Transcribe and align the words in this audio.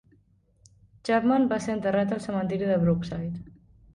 Chapman 1.09 1.45
va 1.51 1.59
ser 1.65 1.75
enterrat 1.77 2.15
al 2.17 2.23
cementiri 2.27 2.69
de 2.71 2.79
Brookside. 2.87 3.45